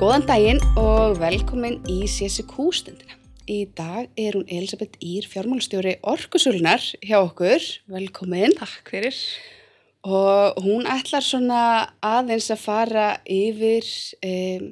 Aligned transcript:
Góðan 0.00 0.22
daginn 0.24 0.60
og 0.80 1.18
velkomin 1.20 1.74
í 1.92 2.06
CSQ 2.08 2.54
stundina. 2.72 3.18
Í 3.44 3.66
dag 3.76 4.06
er 4.16 4.38
hún 4.38 4.46
Elisabeth 4.48 4.96
Ír, 5.04 5.26
fjármálstjóri 5.28 5.98
Orkusulunar 6.08 6.80
hjá 7.04 7.18
okkur. 7.18 7.60
Velkomin. 7.92 8.54
Takk 8.56 8.88
fyrir. 8.88 9.18
Og 10.00 10.56
hún 10.64 10.88
ætlar 10.88 11.20
svona 11.20 11.64
aðeins 12.00 12.48
að 12.48 12.62
fara 12.62 13.04
yfir 13.28 13.84
um, 14.24 14.70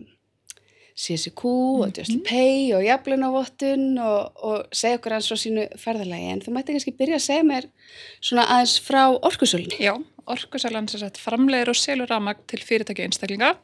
CSQ 0.97 1.45
mm 1.45 1.77
-hmm. 1.77 1.83
og 1.85 1.99
Just 1.99 2.25
Pay 2.25 2.73
og 2.73 2.87
jaflunavottun 2.87 3.99
og, 3.99 4.33
og 4.37 4.67
segja 4.73 4.97
okkur 4.97 5.13
aðeins 5.13 5.29
frá 5.29 5.39
sínu 5.45 5.69
ferðalagi. 5.77 6.33
En 6.33 6.41
þú 6.41 6.57
mætti 6.57 6.73
kannski 6.73 6.97
byrja 6.97 7.21
að 7.21 7.27
segja 7.29 7.43
mér 7.43 7.69
svona 8.23 8.49
aðeins 8.49 8.81
frá 8.81 9.13
Orkusulunni. 9.13 9.77
Já, 9.77 9.93
Orkusalan 10.27 10.89
sem 10.89 11.01
sagt 11.01 11.19
framleiður 11.21 11.69
og 11.69 11.77
selur 11.77 12.09
ramag 12.09 12.37
til 12.47 12.65
fyrirtæki 12.65 13.03
einstaklinga 13.03 13.59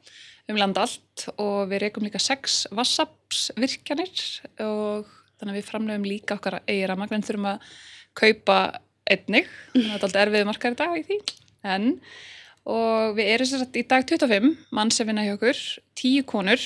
um 0.50 0.58
land 0.60 0.78
allt 0.80 1.26
og 1.40 1.70
við 1.70 1.86
reykum 1.86 2.04
líka 2.06 2.20
sex 2.20 2.64
vassaps 2.74 3.48
virkjanir 3.56 4.12
og 4.62 5.08
þannig 5.38 5.54
að 5.54 5.58
við 5.58 5.68
framleiðum 5.68 6.08
líka 6.08 6.36
okkar 6.38 6.60
eigi 6.62 6.84
ramag 6.88 7.14
en 7.14 7.24
þurfum 7.24 7.50
að 7.54 7.68
kaupa 8.14 8.58
einnig, 9.10 9.48
þannig 9.72 9.88
að 9.88 9.94
þetta 9.94 9.98
er 9.98 10.06
alltaf 10.08 10.22
erfiði 10.24 10.48
margar 10.48 10.74
í 10.74 10.80
dag 10.80 10.96
í 10.96 11.04
því. 11.08 11.18
En 11.74 11.88
og 12.64 13.16
við 13.18 13.30
erum 13.34 13.50
sagt 13.50 13.76
í 13.76 13.84
dag 13.88 14.06
25 14.08 14.50
mann 14.76 14.92
sem 14.94 15.08
vinna 15.08 15.24
hjá 15.26 15.34
okkur, 15.36 15.58
10 16.00 16.24
konur 16.28 16.62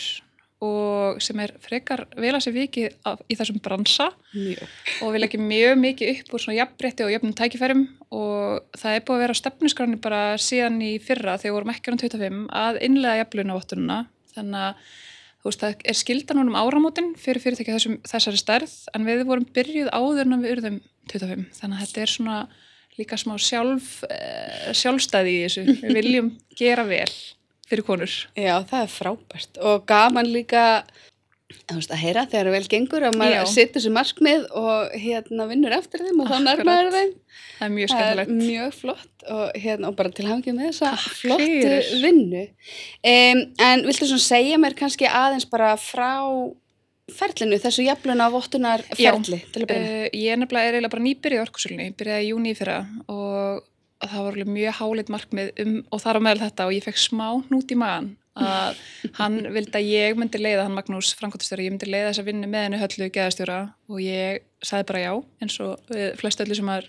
og 0.65 1.21
sem 1.23 1.39
er 1.43 1.53
frekar 1.63 2.05
vel 2.19 2.33
að 2.35 2.43
sé 2.45 2.53
vikið 2.55 2.97
af, 3.07 3.21
í 3.31 3.37
þessum 3.39 3.61
bransa. 3.63 4.09
Mjög. 4.35 4.63
og 5.05 5.13
við 5.15 5.23
leggjum 5.23 5.45
mjög 5.49 5.75
mikið 5.83 6.13
upp 6.15 6.35
úr 6.35 6.45
svona 6.45 6.59
jafnbretti 6.59 7.07
og 7.07 7.13
jafnum 7.15 7.35
tækifærum 7.39 7.85
og 8.15 8.79
það 8.79 8.97
er 8.97 9.05
búið 9.07 9.17
að 9.17 9.25
vera 9.25 9.39
stefnusgráni 9.39 10.01
bara 10.03 10.23
síðan 10.43 10.81
í 10.83 10.93
fyrra 11.03 11.39
þegar 11.39 11.53
við 11.53 11.59
vorum 11.59 11.75
ekki 11.75 11.95
á 11.95 12.01
25 12.03 12.41
að 12.63 12.81
innlega 12.89 13.21
jafnlunavottununa 13.23 13.99
þannig 14.35 14.67
að 14.67 14.87
þú 15.39 15.51
veist 15.51 15.65
það 15.65 15.85
er 15.93 15.99
skildan 15.99 16.43
um 16.43 16.57
áramótin 16.59 17.13
fyrir 17.21 17.45
fyrirtæki 17.45 17.77
þessum, 17.77 17.99
þessari 18.09 18.41
stærð 18.41 18.79
en 18.95 19.07
við 19.07 19.27
vorum 19.29 19.47
byrjuð 19.55 19.93
áður 19.95 20.25
en 20.27 20.41
við 20.43 20.57
urðum 20.57 20.81
25 21.13 21.47
þannig 21.61 21.79
að 21.79 21.85
þetta 21.85 22.03
er 22.03 22.15
svona 22.17 22.41
líka 22.99 23.19
smá 23.19 23.37
sjálf, 23.39 24.03
eh, 24.11 24.73
sjálfstæði 24.75 25.35
í 25.35 25.43
þessu. 25.47 25.65
Við 25.85 25.99
viljum 26.01 26.31
gera 26.59 26.85
vel 26.89 27.11
fyrir 27.69 27.85
konur. 27.87 28.17
Já, 28.39 28.55
það 28.71 28.83
er 28.87 28.95
frábært 28.95 29.61
og 29.63 29.87
gaman 29.91 30.29
líka 30.33 30.65
veist, 31.69 31.93
að 31.93 32.01
heyra 32.03 32.27
þegar 32.29 32.49
það 32.49 32.55
vel 32.59 32.69
gengur 32.75 33.05
að 33.09 33.17
maður 33.21 33.39
Já. 33.39 33.45
setur 33.55 33.85
sér 33.85 33.95
markmið 33.97 34.45
og 34.61 34.97
hérna 35.01 35.47
vinnur 35.49 35.75
eftir 35.79 36.03
þeim 36.05 36.21
og 36.21 36.29
þá 36.29 36.35
Akkurat. 36.37 36.49
nærmaður 36.49 36.91
þeim. 36.97 37.13
Það 37.59 37.67
er 37.67 37.73
mjög 37.75 37.89
Það 37.93 38.01
er 38.05 38.19
skemmtilegt. 38.19 38.49
mjög 38.49 38.75
flott 38.79 39.25
og, 39.29 39.45
hérna, 39.65 39.89
og 39.89 39.97
bara 39.99 40.13
til 40.15 40.27
hafingið 40.29 40.57
með 40.59 40.69
þessa 40.69 40.91
Takk 40.95 41.17
flottu 41.23 41.49
fyrir. 41.49 41.89
vinnu. 42.05 42.45
Um, 43.13 43.41
en 43.69 43.85
viltu 43.89 44.09
svona 44.09 44.27
segja 44.29 44.61
mér 44.63 44.77
kannski 44.79 45.09
aðeins 45.09 45.49
bara 45.51 45.73
frá 45.81 46.13
ferlinu, 47.09 47.57
þessu 47.57 47.87
jafluna 47.87 48.29
vottunar 48.33 48.83
ferli 48.93 49.41
til 49.53 49.65
að 49.65 49.71
byrja? 49.71 49.89
Uh, 49.89 50.07
ég 50.13 50.35
er 50.35 50.41
nefnilega 50.43 50.69
er 50.69 50.77
eiginlega 50.77 50.93
bara 50.93 51.07
nýbyrjuð 51.09 51.41
í 51.41 51.45
orkusölunni, 51.47 51.87
ég 51.89 51.97
byrjaði 51.99 52.27
í 52.27 52.31
júni 52.35 52.53
í 52.53 52.59
fyrra 52.59 52.79
og 53.09 53.65
það 54.05 54.23
var 54.23 54.37
alveg 54.37 54.55
mjög 54.55 54.79
háleit 54.79 55.13
markmið 55.13 55.53
um 55.65 55.77
og 55.91 56.03
þar 56.03 56.21
á 56.21 56.25
meðal 56.25 56.47
þetta 56.47 56.67
og 56.69 56.75
ég 56.77 56.87
fekk 56.87 57.01
smá 57.03 57.29
hnút 57.49 57.75
í 57.75 57.79
magan 57.79 58.13
að 58.39 58.79
hann 59.19 59.39
vildi 59.57 59.81
að 59.81 59.89
ég 59.91 60.19
myndi 60.19 60.41
leiða 60.41 60.67
hann 60.67 60.77
Magnús 60.77 61.11
Frankóttastjóra, 61.19 61.65
ég 61.67 61.75
myndi 61.75 61.89
leiða 61.91 62.13
þessa 62.13 62.27
vinnu 62.29 62.51
með 62.51 62.67
henni 62.67 62.81
höllu 62.83 63.09
geðastjóra 63.15 63.59
og 63.91 63.99
ég 64.05 64.45
sagði 64.65 64.87
bara 64.91 65.03
já 65.03 65.11
eins 65.43 65.59
og 65.65 65.91
flest 66.21 66.43
öllu 66.45 66.59
sem 66.59 66.67
maður 66.67 66.89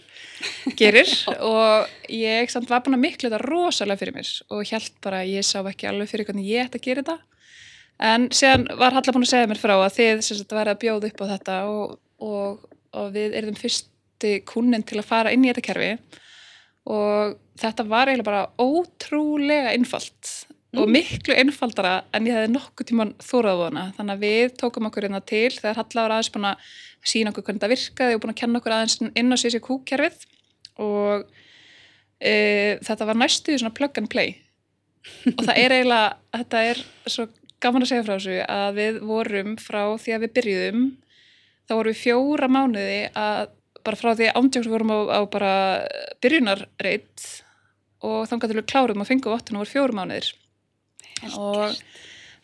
gerir. 0.77 1.09
Og 1.49 2.13
ég 2.13 2.49
samt 2.49 2.69
var 2.71 2.81
búin 2.85 2.97
að 2.97 3.03
miklu 3.03 3.29
þetta 3.29 3.41
rosalega 3.43 4.01
fyrir 4.01 4.15
mér 4.15 4.31
og 4.49 4.71
held 4.71 4.95
bara 5.05 5.19
að 5.21 5.33
ég 5.35 5.45
sá 5.45 5.59
ekki 5.61 5.89
alveg 5.89 6.09
fyrir 6.09 6.29
hvernig 6.29 6.49
ég 6.49 6.65
ætti 6.65 6.79
að 6.79 6.87
gera 6.87 7.03
þetta. 7.03 7.17
En 8.09 8.29
síðan 8.33 8.65
var 8.79 8.95
Halla 8.95 9.13
búin 9.13 9.27
að 9.27 9.33
segja 9.33 9.51
mér 9.51 9.61
frá 9.61 9.75
að 9.75 9.99
þið 9.99 10.23
sem 10.25 10.39
sagt 10.39 10.55
værið 10.55 10.73
að 10.73 10.81
bjóða 10.85 11.11
upp 11.11 11.21
á 11.21 11.25
þetta 11.35 11.59
og, 11.69 11.93
og, 12.25 12.65
og 12.97 13.13
við 13.13 13.37
erum 13.37 13.59
fyrsti 13.59 14.33
kunnin 14.49 14.85
til 14.87 14.97
að 15.01 15.09
fara 15.11 15.35
inn 15.35 15.45
í 15.45 15.51
þetta 15.51 15.67
kerfi 15.69 15.93
og 16.89 17.35
þetta 17.59 17.85
var 17.87 18.09
eiginlega 18.09 18.29
bara 18.29 18.47
ótrúlega 18.57 19.73
einfalt 19.75 20.31
og 20.77 20.89
miklu 20.91 21.33
einfaldara 21.33 22.03
en 22.13 22.27
ég 22.29 22.35
hefði 22.37 22.51
nokkuð 22.53 22.89
tíman 22.91 23.13
þórað 23.25 23.61
vona. 23.63 23.85
Þannig 23.97 24.15
að 24.15 24.25
við 24.25 24.51
tókum 24.61 24.89
okkur 24.89 25.07
hérna 25.07 25.21
til 25.25 25.49
þegar 25.55 25.79
Halla 25.79 26.03
var 26.03 26.15
aðeins 26.15 26.31
búin 26.35 26.49
að 26.51 26.67
sína 27.09 27.33
okkur 27.33 27.47
hvernig 27.47 27.61
þetta 27.61 27.71
virkaði 27.73 28.17
og 28.17 28.21
búin 28.23 28.33
að 28.35 28.39
kenna 28.43 28.61
okkur 28.61 28.75
aðeins 28.75 28.99
inn 29.07 29.33
á 29.33 29.37
CCQ 29.41 29.79
kerfið. 29.89 30.27
Og 30.85 31.25
e, 32.21 32.33
þetta 32.85 33.09
var 33.09 33.19
næstuði 33.19 33.63
svona 33.63 33.75
plug 33.79 33.97
and 34.01 34.11
play. 34.13 34.35
Og 35.33 35.41
það 35.41 35.55
er 35.57 35.77
eiginlega, 35.79 36.09
þetta 36.37 36.63
er 36.69 36.83
svo 37.09 37.27
gaman 37.63 37.83
að 37.83 37.91
segja 37.91 38.05
frá 38.05 38.15
þessu 38.15 38.39
að 38.45 38.79
við 38.79 38.99
vorum 39.09 39.55
frá 39.59 39.81
því 39.99 40.15
að 40.15 40.25
við 40.25 40.35
byrjuðum 40.37 40.83
þá 41.65 41.73
vorum 41.75 41.93
við 41.93 42.03
fjóra 42.03 42.49
mánuði 42.51 42.99
að 43.17 43.55
bara 43.85 43.99
frá 43.99 44.11
því 44.13 44.29
ándjóks 44.35 44.69
vorum 44.71 44.93
á, 44.93 44.99
á 45.17 45.19
bara 45.29 45.53
byrjunarreit 46.23 47.25
og 48.05 48.27
þá 48.29 48.35
gætu 48.37 48.55
við 48.57 48.69
klárum 48.69 49.03
að 49.03 49.11
fengu 49.11 49.31
vottun 49.31 49.59
og 49.59 49.65
voru 49.65 49.73
fjóra 49.73 49.97
mánuðir. 49.97 50.29
Og 51.35 51.75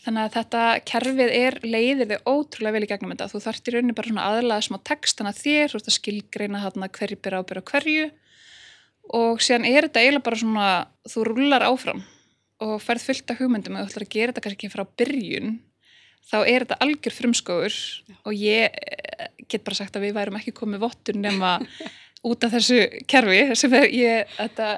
þannig 0.03 0.21
að 0.25 0.33
þetta 0.35 0.63
kerfið 0.91 1.31
er 1.33 1.59
leiðir 1.63 2.09
þig 2.11 2.27
ótrúlega 2.29 2.75
vel 2.75 2.83
í 2.85 2.89
gegnum 2.91 3.13
þetta. 3.13 3.29
Þú 3.31 3.43
þarft 3.45 3.69
í 3.69 3.75
rauninni 3.75 3.95
bara 3.97 4.11
svona 4.11 4.27
aðlaða 4.31 4.65
smá 4.67 4.77
textana 4.91 5.35
þér, 5.35 5.71
þú 5.71 5.79
ert 5.79 5.91
að 5.91 5.97
skilgreina 5.99 6.63
þarna 6.65 6.91
hverju 6.97 7.21
byrja 7.21 7.43
ábyrja 7.43 7.65
hverju. 7.71 8.09
Og 9.15 9.45
síðan 9.45 9.69
er 9.69 9.87
þetta 9.87 10.03
eiginlega 10.03 10.27
bara 10.27 10.41
svona 10.41 10.67
þú 11.07 11.25
rullar 11.29 11.65
áfram 11.69 12.03
og 12.65 12.75
ferð 12.81 13.07
fullt 13.09 13.31
af 13.31 13.39
hugmyndum. 13.39 13.79
Og 13.79 13.87
þú 13.87 13.93
ætlar 13.93 14.07
að 14.07 14.13
gera 14.17 14.33
þetta 14.33 14.45
kannski 14.49 14.73
frá 14.73 14.85
byrjun 14.99 15.57
þá 16.25 16.37
er 16.41 16.65
þetta 16.65 16.79
algjör 16.83 17.15
frumskóður 17.15 17.75
og 18.25 18.33
ég 18.37 18.79
get 19.49 19.65
bara 19.65 19.77
sagt 19.77 19.97
að 19.97 20.07
við 20.07 20.17
værum 20.17 20.37
ekki 20.39 20.55
komið 20.55 20.83
vottun 20.85 21.21
nema 21.23 21.57
út 22.25 22.45
af 22.45 22.55
þessu 22.55 22.79
kerfi 23.09 23.41
sem 23.57 23.73
er 23.77 23.89
ég, 23.93 24.31
þetta, 24.37 24.69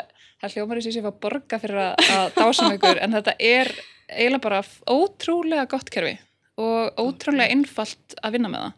það 0.42 0.58
hljómar 0.58 0.82
þessi 0.82 0.96
sem 0.96 1.04
ég 1.04 1.08
fá 1.08 1.22
borga 1.28 1.62
fyrir 1.64 1.84
að, 1.84 2.10
að 2.18 2.26
dásum 2.40 2.74
ykkur 2.76 3.02
en 3.04 3.16
þetta 3.18 3.38
er 3.40 3.72
eiginlega 4.08 4.44
bara 4.44 4.64
ótrúlega 4.88 5.70
gott 5.72 5.92
kerfi 5.94 6.18
og 6.58 7.00
ótrúlega 7.00 7.54
einfalt 7.54 8.18
að 8.24 8.38
vinna 8.38 8.52
með 8.52 8.66
það. 8.66 8.76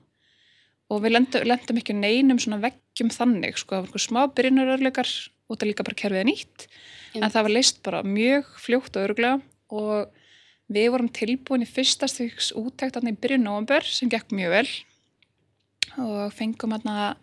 Og 0.90 1.02
við 1.04 1.14
lendum, 1.14 1.78
ekki 1.80 1.94
neinum 1.94 2.40
svona 2.42 2.58
veggjum 2.64 3.12
þannig 3.14 3.60
sko, 3.62 3.76
það 3.76 3.84
var 3.84 3.88
einhver 3.88 4.04
smá 4.04 4.22
byrjunarörleikar 4.36 5.12
út 5.50 5.64
að 5.64 5.72
líka 5.72 5.86
bara 5.86 5.98
kerfið 5.98 6.22
er 6.22 6.30
nýtt 6.30 6.66
Já. 7.14 7.22
en 7.22 7.30
það 7.34 7.46
var 7.46 7.54
leist 7.56 7.82
bara 7.86 8.02
mjög 8.06 8.50
fljótt 8.62 8.98
og 8.98 9.06
öruglega 9.06 9.40
og 9.74 10.18
við 10.70 10.92
vorum 10.94 11.10
tilbúin 11.14 11.66
í 11.66 11.70
fyrsta 11.70 12.10
styggs 12.10 12.52
úttækt 12.58 13.00
í 13.02 13.16
byrjun 13.18 13.46
november 13.48 13.86
sem 13.86 14.12
gekk 14.12 14.34
mjög 14.36 14.56
vel 14.58 14.68
og 15.98 16.34
fengum 16.36 16.76
hérna 16.76 17.16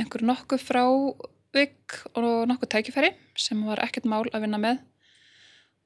einhver 0.00 0.24
nokkuð 0.26 0.64
frá 0.64 0.84
vik 1.52 1.98
og 2.16 2.48
nokkuð 2.50 2.72
tækifæri 2.76 3.12
sem 3.38 3.60
var 3.66 3.82
ekkert 3.84 4.08
mál 4.08 4.24
að 4.32 4.46
vinna 4.46 4.60
með 4.62 4.82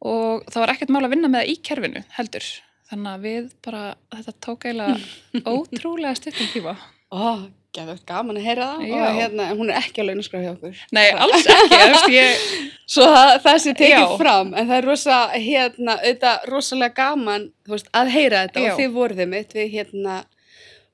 og 0.06 0.46
það 0.50 0.62
var 0.62 0.74
ekkert 0.74 0.94
mál 0.94 1.04
að 1.04 1.14
vinna 1.14 1.30
með 1.32 1.44
það 1.44 1.52
í 1.52 1.60
kerfinu 1.68 2.04
heldur 2.18 2.48
þannig 2.90 3.12
að 3.12 3.24
við 3.26 3.48
bara, 3.66 3.84
þetta 4.14 4.36
tók 4.46 4.68
eiginlega 4.68 4.98
ótrúlega 5.54 6.18
stuttum 6.18 6.52
tíma 6.52 6.76
Ó, 7.14 7.46
gæður 7.70 8.00
gaman 8.08 8.38
að 8.40 8.46
heyra 8.48 8.64
það 8.72 8.86
Já. 8.88 8.94
og 8.96 9.18
hérna, 9.20 9.44
hún 9.54 9.68
er 9.70 9.76
ekki 9.78 10.02
á 10.02 10.06
launaskrá 10.08 10.40
hjá 10.42 10.48
okkur. 10.56 10.80
Nei, 10.96 11.04
alls 11.14 11.46
ekki, 11.46 12.16
ég 12.16 12.40
Svo 12.96 13.06
það, 13.10 13.30
það 13.44 13.58
sé 13.62 13.74
tekið 13.78 13.94
Já. 13.94 14.16
fram, 14.18 14.50
en 14.54 14.66
það 14.66 14.76
er 14.76 14.88
rosa, 14.90 15.18
hérna, 15.34 15.94
auðvitað 16.00 16.48
rosalega 16.50 16.96
gaman, 16.98 17.46
veist, 17.70 17.90
að 17.94 18.10
heyra 18.14 18.42
þetta 18.46 18.64
Já. 18.64 18.66
og 18.72 18.80
þið 18.80 18.96
voruð 18.96 19.22
mitt, 19.32 19.54
við 19.54 19.70
hérna 19.76 20.16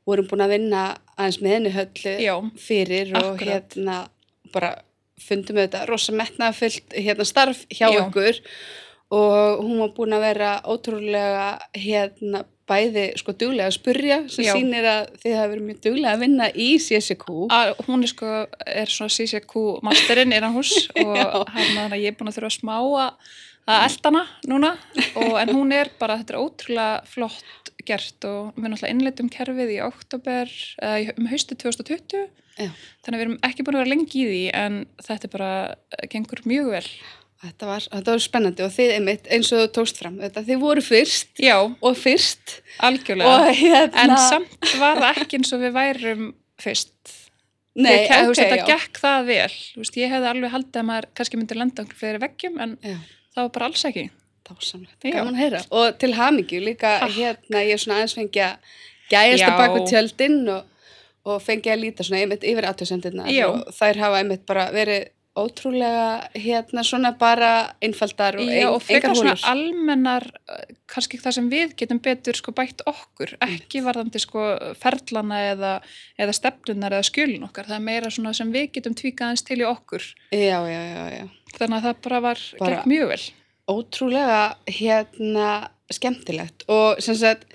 vorum 0.08 0.28
búin 0.30 0.44
að 0.44 0.54
vinna 0.56 0.84
aðeins 1.16 1.40
með 1.42 1.56
henni 1.56 1.74
höllu 1.76 2.14
Já, 2.22 2.34
fyrir 2.58 3.12
og 3.14 3.34
Akkurat. 3.34 3.50
hérna 3.76 3.98
bara 4.52 4.72
fundum 5.22 5.60
auðvitað 5.60 5.90
rosa 5.90 6.14
metnaðfullt 6.18 6.96
hérna 6.98 7.26
starf 7.28 7.66
hjá 7.70 7.86
Já. 7.86 8.00
okkur 8.04 8.40
og 9.12 9.60
hún 9.60 9.82
var 9.82 9.92
búin 9.96 10.16
að 10.16 10.24
vera 10.24 10.50
ótrúlega 10.64 11.46
hérna 11.76 12.42
bæði 12.68 13.04
sko 13.18 13.34
duglega 13.36 13.68
að 13.68 13.76
spurja 13.76 14.18
sem 14.32 14.46
Já. 14.46 14.52
sýnir 14.56 14.86
að 14.88 15.14
þið 15.22 15.36
hafa 15.36 15.50
verið 15.52 15.64
mjög 15.68 15.80
duglega 15.86 16.12
að 16.16 16.24
vinna 16.24 16.48
í 16.54 16.68
CSQ 16.80 17.26
að, 17.52 17.72
hún 17.86 18.06
er 18.06 18.12
sko, 18.12 18.34
er 18.82 18.92
svona 18.92 19.14
CCQ 19.16 19.64
masterinn 19.86 20.34
innan 20.34 20.56
hús 20.56 20.72
og 21.04 21.50
hann 21.52 21.82
að 21.88 21.98
ég 22.00 22.12
er 22.12 22.18
búin 22.18 22.32
að 22.32 22.38
þurfa 22.38 22.52
að 22.52 22.58
smá 22.58 22.76
að 22.78 23.32
að 23.68 23.84
elda 23.86 24.10
hana 24.10 24.22
núna. 24.50 24.70
Og, 25.16 25.34
en 25.42 25.52
hún 25.54 25.72
er 25.76 25.90
bara, 26.00 26.16
þetta 26.20 26.34
er 26.34 26.40
ótrúlega 26.42 27.06
flott 27.06 27.72
gert 27.86 28.24
og 28.28 28.52
við 28.56 28.68
náttúrulega 28.72 28.92
innleitum 28.94 29.28
kerfið 29.32 29.72
í 29.74 29.80
oktober, 29.82 30.50
eða 30.82 31.14
um 31.18 31.26
haustu 31.32 31.56
2020 31.58 32.28
Já. 32.60 32.68
þannig 33.02 33.16
að 33.16 33.18
við 33.18 33.24
erum 33.26 33.38
ekki 33.48 33.64
búin 33.66 33.78
að 33.78 33.82
vera 33.82 33.90
lengi 33.94 34.20
í 34.22 34.26
því 34.28 34.42
en 34.60 34.76
þetta 35.02 35.26
er 35.28 35.32
bara, 35.32 35.50
gengur 36.12 36.42
mjög 36.46 36.68
vel. 36.76 36.84
Þetta 37.42 37.66
var, 37.66 37.86
þetta 37.90 38.12
var 38.14 38.20
spennandi 38.22 38.62
og 38.62 38.70
þið 38.70 38.90
einmitt 39.00 39.24
eins 39.34 39.48
og 39.50 39.64
þú 39.64 39.70
tókst 39.80 39.98
fram 39.98 40.20
þetta, 40.22 40.44
þið 40.46 40.60
voru 40.62 40.84
fyrst 40.86 41.40
Já, 41.42 41.56
og 41.58 41.96
fyrst. 41.98 42.60
Algjörlega. 42.86 43.32
Og 43.32 43.48
hérna 43.58 44.04
en 44.04 44.14
samt 44.28 44.68
var 44.78 45.00
það 45.02 45.18
ekki 45.24 45.40
eins 45.40 45.50
og 45.56 45.64
við 45.64 45.74
værum 45.74 46.28
fyrst. 46.62 47.16
Nei, 47.74 48.04
Ég- 48.04 48.12
þú 48.12 48.20
ok, 48.20 48.28
veist, 48.30 48.42
þetta 48.44 48.60
já. 48.60 48.66
gekk 48.68 49.00
það 49.02 49.26
vel. 49.32 49.50
Veist, 49.80 49.98
ég 49.98 50.12
hefði 50.14 50.30
alveg 50.30 50.54
haldið 50.54 50.78
að 50.84 50.86
maður 50.92 51.10
kannski 51.18 51.40
myndi 51.40 51.58
lenda 51.58 51.82
okkur 51.86 51.98
fleiri 52.04 52.22
veggjum 52.28 52.60
en 52.62 52.76
Já. 52.84 52.96
Það 53.32 53.46
var 53.46 53.54
bara 53.56 53.70
alls 53.70 53.86
ekki 53.88 54.08
Dásamlegt, 54.42 55.04
gaman 55.06 55.36
að 55.36 55.38
heyra. 55.38 55.58
Og 55.70 55.98
til 56.02 56.12
hamingju 56.18 56.58
líka 56.64 56.96
Takk. 57.04 57.14
hérna, 57.14 57.60
ég 57.62 57.76
er 57.76 57.80
svona 57.80 58.00
aðeins 58.00 58.16
fengi 58.18 58.40
að 58.42 58.72
gæjast 59.12 59.44
að 59.46 59.58
baka 59.60 59.82
tjöldin 59.86 60.38
og, 60.50 60.88
og 61.30 61.42
fengi 61.44 61.70
að 61.70 61.84
líta 61.84 62.06
svona 62.06 62.38
yfir 62.40 62.66
aðtöðsendirna 62.66 63.28
og 63.46 63.60
þær 63.76 64.00
hafa 64.02 64.22
einmitt 64.22 64.42
bara 64.48 64.66
verið 64.74 65.06
ótrúlega 65.38 66.28
hérna 66.36 66.82
svona 66.84 67.14
bara 67.16 67.72
einfaldar 67.80 68.36
og, 68.36 68.44
Já, 68.52 68.66
og 68.68 68.82
engar 68.92 69.14
svona 69.16 69.32
hólur. 69.32 69.44
almennar, 69.48 70.26
uh, 70.50 70.64
kannski 70.92 71.16
það 71.22 71.36
sem 71.38 71.46
við 71.52 71.74
getum 71.80 72.00
betur 72.04 72.36
sko 72.36 72.52
bætt 72.52 72.82
okkur, 72.86 73.32
ekki 73.46 73.80
varðandi 73.86 74.20
sko 74.20 74.44
ferlana 74.82 75.38
eða, 75.54 75.72
eða 76.20 76.34
stefnunar 76.36 76.92
eða 76.98 77.08
skjölun 77.08 77.46
okkar, 77.48 77.64
það 77.70 77.78
er 77.80 77.86
meira 77.86 78.10
svona 78.12 78.34
sem 78.36 78.52
við 78.52 78.72
getum 78.76 78.94
tvíkað 78.98 79.30
aðeins 79.30 79.46
til 79.48 79.60
í 79.62 79.68
okkur, 79.70 80.08
Já, 80.36 80.58
já, 80.68 81.28
þannig 81.56 81.78
að 81.78 81.86
það 81.88 82.02
bara 82.08 82.20
var 82.28 82.44
Bara- 82.60 82.76
gekk 82.76 82.90
mjög 82.92 83.08
vel. 83.14 83.22
Ótrúlega 83.72 84.40
hérna 84.68 85.48
skemmtilegt 85.92 86.64
og 86.68 87.00
sem 87.04 87.14
sagt 87.16 87.46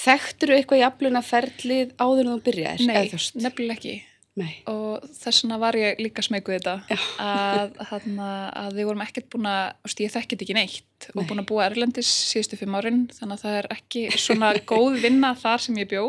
þekktur 0.00 0.54
eitthvað 0.56 0.80
jafluna 0.84 1.20
ferlið 1.22 1.90
áður 2.00 2.24
en 2.24 2.32
þú 2.32 2.44
byrjaðir? 2.46 2.86
Nei, 2.88 3.10
þú 3.12 3.42
nefnilega 3.44 3.76
ekki. 3.78 3.96
Nei. 4.40 4.54
og 4.70 5.04
þess 5.20 5.44
vegna 5.44 5.58
var 5.60 5.78
ég 5.78 6.00
líka 6.02 6.24
smekuð 6.24 6.56
þetta 6.56 6.74
Já. 6.88 6.98
að, 7.24 7.76
hana, 7.90 8.30
að 8.62 8.78
við 8.78 8.88
vorum 8.90 9.04
ekkert 9.04 9.28
búin 9.32 9.48
að, 9.50 9.90
ég 10.00 10.14
þekkit 10.14 10.44
ekki 10.46 10.56
neitt 10.56 11.08
og 11.12 11.20
Nei. 11.20 11.26
búin 11.28 11.42
að 11.42 11.48
búa 11.50 11.66
Erlendis 11.68 12.10
síðustu 12.30 12.58
fimm 12.60 12.78
árin 12.78 13.04
þannig 13.12 13.36
að 13.36 13.44
það 13.44 13.58
er 13.60 13.70
ekki 13.76 14.06
svona 14.16 14.52
góð 14.72 15.00
vinna 15.04 15.34
þar 15.38 15.66
sem 15.66 15.80
ég 15.82 15.90
bjó 15.90 16.06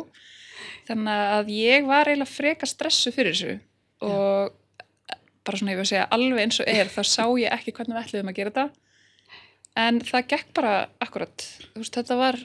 þannig 0.89 1.25
að 1.37 1.53
ég 1.57 1.89
var 1.89 2.09
eiginlega 2.09 2.31
freka 2.31 2.69
stressu 2.69 3.13
fyrir 3.15 3.35
þessu 3.35 3.57
og 4.07 4.57
bara 5.45 5.57
svona 5.57 5.73
ég 5.73 5.81
vil 5.81 5.89
segja 5.89 6.07
alveg 6.13 6.45
eins 6.45 6.61
og 6.61 6.69
er 6.69 6.89
þá 6.91 7.01
sá 7.07 7.25
ég 7.41 7.53
ekki 7.53 7.73
hvernig 7.75 7.97
við 7.97 8.03
ætluðum 8.05 8.31
að 8.31 8.39
gera 8.39 8.53
þetta 8.53 8.69
en 9.81 10.01
það 10.03 10.27
gekk 10.33 10.49
bara 10.57 10.73
akkurat, 11.03 11.45
veist, 11.77 11.95
þetta 11.95 12.17
var 12.19 12.39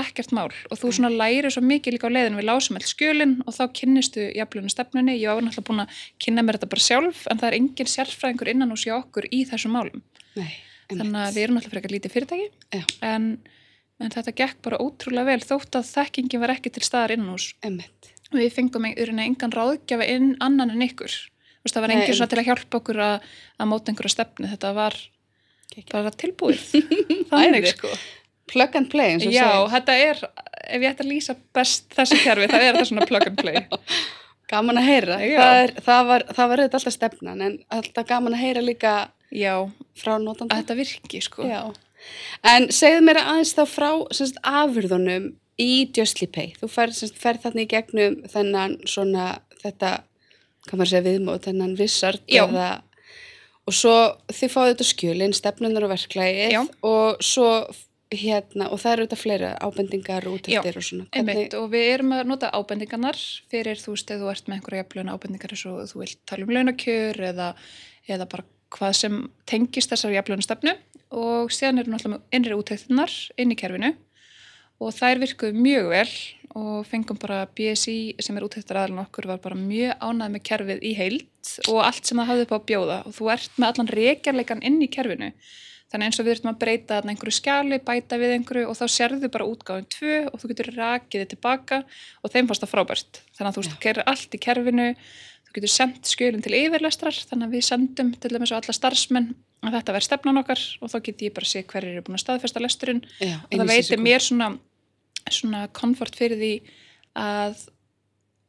ekkert 0.00 0.32
mál 0.36 0.48
og 0.48 0.80
þú 0.80 0.92
svona 0.96 1.10
læri 1.12 1.50
svo 1.52 1.62
mikið 1.64 1.96
líka 1.96 2.10
á 2.10 2.14
leiðinu 2.14 2.40
við 2.40 2.48
lásum 2.48 2.78
alls 2.78 2.92
skjölinn 2.94 3.36
og 3.44 3.54
þá 3.56 3.62
kynnistu 3.80 4.24
jafnlunum 4.36 4.72
stefnunni, 4.72 5.16
ég 5.18 5.30
var 5.30 5.44
náttúrulega 5.44 5.68
búin 5.68 5.84
að 5.84 6.00
kynna 6.22 6.44
mér 6.44 6.58
þetta 6.58 6.70
bara 6.74 6.86
sjálf 6.86 7.22
en 7.28 7.40
það 7.40 7.48
er 7.50 7.58
engin 7.58 7.92
sérfræðingur 7.94 8.52
innan 8.52 8.74
hos 8.74 8.86
hjá 8.86 8.96
okkur 8.98 9.28
í 9.30 9.44
þessum 9.48 9.76
málum. 9.78 10.04
Nei. 10.38 10.52
þannig 10.88 11.22
að 11.22 11.34
við 11.34 11.42
erum 11.44 11.58
náttúrulega 11.58 11.74
frekar 11.76 11.94
lítið 11.94 12.14
fyrirtæki 12.14 12.82
en, 13.04 13.26
en 13.98 14.14
þetta 14.14 14.36
gekk 14.42 14.62
bara 14.64 14.78
ótrúlega 14.80 15.32
vel 15.32 15.42
þótt 15.44 15.80
að 15.80 15.90
þekkingi 15.90 16.40
var 16.40 16.54
ekki 16.54 16.72
til 16.72 16.86
staðar 16.86 17.16
innan 17.16 17.34
hús 17.34 17.50
við 18.32 18.52
fengum 18.52 18.86
einhverjum 18.88 19.20
engan 19.24 19.54
ráðgjafa 19.54 20.06
inn 20.12 20.34
annan 20.44 20.74
en 20.74 20.84
ykkur. 20.84 21.12
Þú 21.12 21.64
veist, 21.64 21.74
það 21.76 21.84
var 21.84 21.92
Nei, 21.92 21.96
engin 21.98 22.18
svona 22.18 22.32
til 22.32 22.40
að 22.42 22.48
hjálpa 22.50 22.80
okkur 22.80 23.00
að, 23.04 23.28
að 23.56 23.70
móta 23.70 23.92
einhverja 23.92 24.14
stefnu. 24.14 24.50
Þetta 24.52 24.72
var 24.76 24.98
Geggjað. 25.72 25.94
bara 25.94 26.12
tilbúið. 26.22 26.66
Þannig. 27.32 27.70
Sko 27.72 27.92
Plug 28.48 28.76
and 28.80 28.90
play 28.92 29.14
eins 29.14 29.26
og 29.26 29.34
Já, 29.34 29.44
segir. 29.48 29.72
þetta 29.74 29.96
er, 30.04 30.22
ef 30.68 30.84
ég 30.84 30.88
ætti 30.92 31.04
að 31.04 31.10
lýsa 31.12 31.36
best 31.56 31.90
þessu 31.96 32.20
kerfi, 32.22 32.48
það 32.50 32.64
er 32.64 32.70
þetta 32.78 32.88
svona 32.90 33.08
plug 33.10 33.26
and 33.28 33.42
play. 33.42 33.62
Gaman 34.52 34.80
að 34.80 34.88
heyra. 34.88 35.18
Já. 35.20 35.36
Það, 35.40 35.58
er, 35.62 35.74
það, 35.84 36.06
var, 36.08 36.24
það 36.32 36.50
var 36.52 36.62
auðvitað 36.62 36.78
alltaf 36.80 36.94
stefnan 36.96 37.42
en 37.44 37.58
alltaf 37.76 38.06
gaman 38.08 38.36
að 38.36 38.44
heyra 38.46 38.62
líka 38.64 38.94
Já, 39.28 39.52
frá 40.00 40.14
að 40.14 40.24
notanda. 40.24 40.56
þetta 40.56 40.76
virki, 40.78 41.20
sko. 41.20 41.44
Já. 41.44 41.60
En 42.48 42.70
segðu 42.72 43.02
mér 43.04 43.20
aðeins 43.20 43.52
þá 43.58 43.62
frá 43.68 43.90
semst, 44.16 44.38
afurðunum 44.46 45.32
í 45.60 45.70
Justly 45.92 46.30
Pay. 46.32 46.54
Þú 46.62 46.70
færð 46.72 47.42
þarna 47.44 47.64
í 47.64 47.68
gegnum 47.68 48.20
þennan 48.32 48.78
svona 48.88 49.26
þetta, 49.60 49.98
hvað 50.68 50.80
maður 50.80 50.92
segja 50.94 51.06
viðmót, 51.10 51.44
þennan 51.44 51.76
vissart 51.76 52.24
Já. 52.30 52.46
eða 52.46 52.68
og 53.68 53.76
svo 53.76 53.94
þið 54.32 54.52
fáðu 54.54 54.72
þetta 54.72 54.86
skjölinn, 54.88 55.34
stefnunar 55.36 55.84
og 55.84 55.92
verklægið 55.92 56.54
Já. 56.54 56.62
og 56.88 57.20
svo 57.24 57.50
hérna, 58.14 58.68
og 58.72 58.80
það 58.80 58.94
eru 58.94 59.06
þetta 59.06 59.18
fleira 59.20 59.50
ábendingar 59.60 60.26
og 60.28 60.38
útættir 60.38 60.78
og 60.80 60.84
svona. 60.84 61.06
Einmitt, 61.12 61.56
og 61.58 61.68
við 61.72 61.88
erum 61.92 62.14
að 62.16 62.30
nota 62.30 62.50
ábendingarnar 62.56 63.18
fyrir, 63.52 63.80
þú 63.80 63.94
veist, 63.94 64.12
ef 64.14 64.22
þú 64.22 64.30
ert 64.32 64.48
með 64.48 64.58
einhverja 64.58 64.84
jafnlauna 64.84 65.16
ábendingar 65.16 65.54
eins 65.54 65.64
og 65.68 65.82
þú 65.90 66.02
vilt 66.04 66.22
tala 66.28 66.46
um 66.46 66.54
launakjör 66.56 67.20
eða, 67.28 67.50
eða 68.08 68.28
bara 68.32 68.46
hvað 68.78 68.96
sem 68.96 69.20
tengist 69.48 69.92
þessar 69.92 70.16
jafnlauna 70.16 70.46
stefnu 70.46 70.74
og 71.18 71.52
síðan 71.52 71.82
eru 71.82 71.92
náttúrulega 71.92 72.16
með 72.16 72.38
innri 72.38 72.56
útættinnar 72.56 73.14
inn 73.36 73.52
í 73.52 73.60
kerfinu. 73.60 73.94
Og 74.78 74.92
þær 74.94 75.20
virkuðu 75.24 75.58
mjög 75.58 75.88
vel 75.90 76.10
og 76.58 76.84
fengum 76.88 77.18
bara 77.20 77.44
BSI 77.58 78.16
sem 78.24 78.36
er 78.38 78.44
útættar 78.46 78.78
aðalinn 78.78 79.02
okkur 79.02 79.26
var 79.28 79.40
bara 79.42 79.58
mjög 79.58 79.98
ánæð 80.00 80.34
með 80.36 80.44
kerfið 80.48 80.84
í 80.86 80.92
heild 80.96 81.54
og 81.68 81.80
allt 81.82 82.06
sem 82.08 82.20
það 82.20 82.30
hafði 82.30 82.44
upp 82.46 82.54
á 82.54 82.60
bjóða. 82.70 82.98
Og 83.08 83.16
þú 83.18 83.32
ert 83.34 83.58
með 83.58 83.72
allan 83.72 83.90
reykjarleikan 83.98 84.62
inn 84.64 84.78
í 84.84 84.92
kerfinu 84.92 85.32
þannig 85.92 86.10
eins 86.10 86.20
og 86.20 86.26
við 86.26 86.36
þurfum 86.36 86.50
að 86.52 86.60
breyta 86.62 86.98
einhverju 87.00 87.36
skjali, 87.38 87.78
bæta 87.84 88.18
við 88.20 88.34
einhverju 88.36 88.68
og 88.68 88.76
þá 88.76 88.84
sérðu 88.92 89.30
bara 89.32 89.48
útgáðum 89.48 89.88
tvö 89.94 90.18
og 90.28 90.36
þú 90.42 90.50
getur 90.52 90.70
rakið 90.76 91.22
þið 91.22 91.30
tilbaka 91.32 91.80
og 92.22 92.32
þeim 92.34 92.50
fannst 92.50 92.64
það 92.64 92.72
frábært. 92.74 93.20
Þannig 93.38 93.50
að 93.50 93.56
þú 93.56 93.64
veist, 93.64 93.78
gerir 93.84 94.10
allt 94.12 94.36
í 94.36 94.40
kerfinu 94.44 94.88
þú 95.48 95.56
getur 95.56 95.72
sendt 95.72 96.10
skjölinn 96.10 96.44
til 96.44 96.56
yfirlestrar 96.58 97.16
þannig 97.30 97.48
að 97.48 97.54
við 97.56 97.64
sendum 97.64 98.10
til 98.20 98.32
dæmis 98.34 98.52
á 98.52 98.60
alla 98.60 98.74
starfsmenn 98.76 99.30
að 99.64 99.78
þetta 99.78 99.94
verði 99.96 100.08
stefnan 100.08 100.40
okkar 100.42 100.64
og 100.84 100.92
þá 100.92 100.98
get 101.08 101.24
ég 101.24 101.34
bara 101.34 101.48
sé 101.48 101.62
hverjir 101.64 101.94
eru 101.96 102.04
búin 102.06 102.18
að 102.18 102.24
staðfesta 102.26 102.62
lesturinn. 102.62 103.00
Já, 103.18 103.38
og 103.40 103.54
það 103.56 103.72
veitir 103.72 104.02
mér 104.02 104.22
svona, 104.22 104.50
svona 105.32 105.64
komfort 105.74 106.18
fyrir 106.18 106.38
því 106.38 106.52
að, 107.18 107.64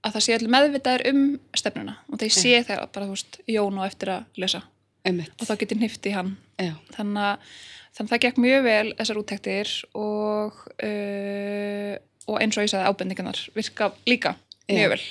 að 0.04 0.18
það 0.18 0.26
sé 0.26 0.36
allir 0.36 0.54
meðvitaður 0.58 1.06
um 1.14 1.24
stefnuna 1.64 1.96
og 2.10 2.20
þeir 2.22 2.36
sé 2.36 2.60
það 2.68 2.84
bara, 2.92 3.08
þú 3.08 3.16
veist, 3.16 3.40
Jón 3.56 3.80
og 3.80 3.88
eftir 3.88 4.14
að 4.18 4.44
lesa 4.44 4.62
Einmitt. 5.10 5.34
og 5.40 5.50
þá 5.50 5.56
getur 5.64 5.82
nýft 5.82 6.10
í 6.10 6.16
hann 6.16 6.36
Já. 6.60 6.74
þannig 6.96 7.24
að, 7.30 7.56
þannig 7.98 8.10
að 8.10 8.14
það 8.14 8.24
gekk 8.26 8.44
mjög 8.46 8.68
vel 8.68 8.92
þessar 9.00 9.22
úttektir 9.24 9.74
og, 9.98 10.60
uh, 10.90 11.96
og 12.30 12.38
eins 12.44 12.60
og 12.60 12.66
ég 12.66 12.72
sagði 12.74 12.92
ábendingarnar 12.94 13.42
virka 13.58 13.92
líka 14.10 14.36
mjög 14.70 14.86
Já. 14.86 14.94
vel 14.96 15.04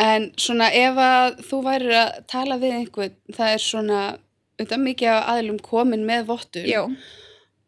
En 0.00 0.30
svona 0.40 0.70
ef 0.72 0.96
að 0.96 1.40
þú 1.44 1.58
værir 1.66 1.90
að 1.92 2.12
tala 2.30 2.56
við 2.56 2.76
einhvern, 2.78 3.16
það 3.36 3.50
er 3.52 3.60
svona 3.60 3.98
auðvitað 4.56 4.84
mikið 4.86 5.10
af 5.12 5.26
aðlum 5.34 5.58
komin 5.64 6.06
með 6.08 6.22
vottun, 6.30 6.68
Já, 6.68 6.80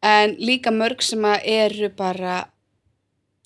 en 0.08 0.32
líka 0.40 0.72
mörg 0.72 1.04
sem 1.04 1.24
að 1.28 1.44
eru 1.52 1.90
bara 1.96 2.38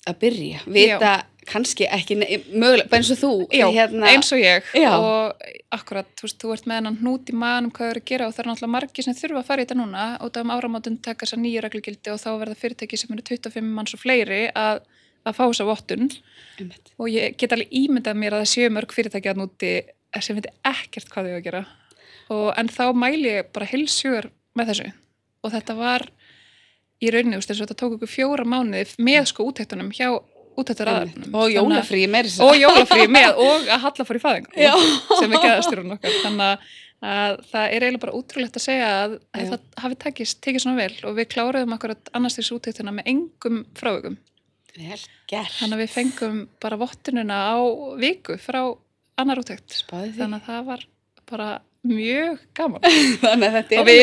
að 0.07 0.19
byrja, 0.23 0.63
vita 0.71 1.11
kannski 1.47 1.87
ekki, 1.87 2.17
mögulega, 2.19 2.87
bara 2.91 2.99
eins 2.99 3.11
og 3.13 3.19
þú, 3.21 3.31
já 3.55 3.65
hérna, 3.71 4.09
eins 4.11 4.31
og 4.35 4.41
ég. 4.41 4.67
Já. 4.75 4.89
og 4.95 5.47
akkurat, 5.73 6.09
þú 6.19 6.27
veist, 6.27 6.37
þú 6.41 6.53
ert 6.55 6.67
með 6.69 6.79
hennan 6.81 6.99
hnút 7.01 7.31
í 7.31 7.35
manum 7.37 7.73
hvað 7.75 7.93
eru 7.93 8.03
að 8.03 8.09
gera 8.11 8.27
og 8.27 8.35
það 8.35 8.43
er 8.43 8.49
náttúrulega 8.51 8.73
margir 8.75 9.07
sem 9.07 9.17
þurfa 9.17 9.41
að 9.41 9.49
fara 9.49 9.63
í 9.63 9.67
þetta 9.67 9.79
núna 9.79 10.05
og 10.19 10.33
það 10.35 10.45
um 10.45 10.53
áramátun 10.55 10.99
taka 11.03 11.25
þessar 11.25 11.41
nýju 11.43 11.63
reglugildi 11.65 12.13
og 12.13 12.21
þá 12.21 12.29
verða 12.43 12.59
fyrirtæki 12.61 12.99
sem 12.99 13.15
eru 13.15 13.25
25 13.31 13.73
manns 13.79 13.95
og 13.95 14.03
fleiri 14.03 14.41
að, 14.51 14.83
að 15.23 15.37
fá 15.39 15.43
þessa 15.45 15.67
vottun. 15.71 16.09
Einmitt, 16.59 16.93
og 16.99 17.11
ég 17.13 17.39
get 17.39 17.55
alveg 17.55 17.75
ímyndað 17.81 18.19
mér 18.19 18.37
að 18.37 18.45
það 18.45 18.53
séu 18.53 18.73
mörg 18.75 18.95
fyrirtæki 18.95 19.31
að 19.31 19.43
núti 19.43 19.73
sem 20.23 20.37
veit 20.37 20.51
ekkert 20.67 21.11
hvað 21.11 21.27
þau 21.27 21.31
eiga 21.31 21.41
að 21.41 21.47
gera. 21.47 21.65
Og, 22.33 22.47
en 22.59 22.71
þá 22.71 22.85
mæli 22.97 23.37
ég 23.37 23.51
bara 23.55 23.67
hilsugur 23.69 24.31
með 24.57 24.73
þessu. 24.73 24.87
Og 25.45 25.53
þetta 25.53 25.75
var 25.77 26.07
í 26.97 27.11
rauninni, 27.13 27.37
þú 27.37 27.41
veist, 27.41 27.51
þess 27.51 27.61
að 27.61 27.67
þetta 27.67 27.79
tók 27.81 27.95
okkur 27.97 28.09
fjóra 28.11 28.45
mánuði 28.47 28.87
með 29.05 29.29
sko 29.31 29.45
útæktunum 29.47 29.91
hjá 29.95 30.09
útættur 30.57 30.89
einmitt. 30.91 31.15
aðarnum 31.17 31.37
og 31.37 31.53
jólafrí 31.53 32.01
meiri 32.09 32.33
og 32.43 32.55
jólafrí 32.57 33.07
með 33.13 33.39
og 33.45 33.69
að 33.69 33.83
halla 33.85 34.05
fór 34.09 34.19
í 34.19 34.23
fæðingu 34.25 34.65
Já. 34.65 34.73
sem 35.19 35.33
er 35.33 35.43
geðastjórun 35.45 35.95
okkar. 35.97 36.17
Þannig 36.25 36.47
að- 36.51 36.75
að 37.07 37.35
það 37.51 37.65
er 37.67 37.85
eiginlega 37.85 38.03
bara 38.05 38.17
útrúlegt 38.17 38.57
að 38.57 38.65
segja 38.65 38.87
að, 39.03 39.19
Já. 39.37 39.43
það 39.51 39.59
hafi 39.83 39.99
takist, 40.05 40.41
tekið 40.41 40.63
svona 40.65 40.81
vel. 40.81 40.95
Og 41.05 41.15
við 41.19 41.29
kláruðum 41.35 41.75
akkurat 41.77 42.09
annars 42.13 42.37
þessu 42.39 42.57
útæktuna 42.57 42.95
með 42.97 43.11
engum 43.13 43.65
frávögum 43.77 44.17
þannig 44.77 45.73
að 45.73 45.81
við 45.81 45.89
fengum 45.93 46.47
bara 46.61 46.77
vottununa 46.77 47.37
á 47.53 47.57
viku 47.97 48.37
frá 48.37 48.61
annar 49.17 49.41
útækt 49.41 49.83
þannig 49.89 50.41
að 50.41 50.45
það 50.45 50.65
var 50.65 50.85
bara 51.27 51.49
mjög 51.87 52.39
gaman. 52.57 52.81
Er 52.87 53.79
og 53.79 53.87
við 53.87 54.01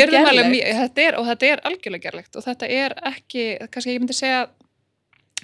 er, 1.05 1.17
og 1.19 1.27
þetta 1.29 1.49
er 1.51 1.63
algjörlega 1.69 2.05
gerlegt. 2.09 2.37
Og 2.39 2.45
þetta 2.45 2.69
er 2.71 2.95
ekki, 3.11 3.45
kannski 3.71 3.95
ég 3.95 4.01
myndi 4.03 4.17
segja 4.17 4.47